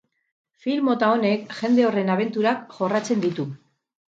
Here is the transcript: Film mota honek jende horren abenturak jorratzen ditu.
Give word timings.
Film 0.63 0.87
mota 0.91 1.09
honek 1.17 1.53
jende 1.59 1.85
horren 1.91 2.11
abenturak 2.15 2.65
jorratzen 2.79 3.23
ditu. 3.29 3.47